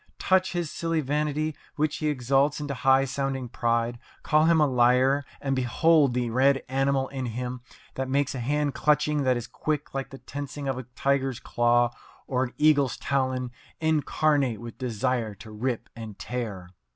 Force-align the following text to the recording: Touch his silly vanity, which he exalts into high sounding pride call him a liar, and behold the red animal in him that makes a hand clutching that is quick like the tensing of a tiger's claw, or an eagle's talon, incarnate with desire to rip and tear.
Touch 0.17 0.53
his 0.53 0.71
silly 0.71 0.99
vanity, 0.99 1.55
which 1.75 1.97
he 1.97 2.07
exalts 2.07 2.59
into 2.59 2.73
high 2.73 3.05
sounding 3.05 3.47
pride 3.47 3.99
call 4.23 4.45
him 4.45 4.59
a 4.59 4.65
liar, 4.65 5.23
and 5.39 5.55
behold 5.55 6.15
the 6.15 6.31
red 6.31 6.63
animal 6.67 7.07
in 7.09 7.27
him 7.27 7.61
that 7.93 8.09
makes 8.09 8.33
a 8.33 8.39
hand 8.39 8.73
clutching 8.73 9.21
that 9.21 9.37
is 9.37 9.45
quick 9.45 9.93
like 9.93 10.09
the 10.09 10.17
tensing 10.17 10.67
of 10.67 10.79
a 10.79 10.85
tiger's 10.95 11.39
claw, 11.39 11.93
or 12.25 12.43
an 12.45 12.53
eagle's 12.57 12.97
talon, 12.97 13.51
incarnate 13.79 14.59
with 14.59 14.75
desire 14.79 15.35
to 15.35 15.51
rip 15.51 15.87
and 15.95 16.17
tear. 16.17 16.71